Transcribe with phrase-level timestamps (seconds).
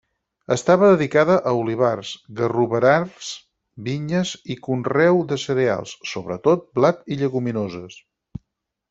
[0.53, 3.27] Estava dedicada a olivars, garroverars,
[3.89, 8.01] vinyes i conreu de cereals, sobretot blat, i lleguminoses.